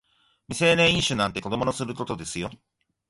[0.47, 2.49] 未成年飲酒なんて子供のすることですよ